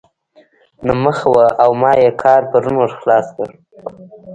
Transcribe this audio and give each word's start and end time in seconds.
نهه 0.85 0.95
مخه 1.03 1.27
وه 1.33 1.45
او 1.63 1.71
ما 1.81 1.91
ئې 2.01 2.09
کار 2.21 2.41
پرون 2.51 2.75
ور 2.77 2.91
خلاص 2.99 3.27
کړ. 3.35 3.49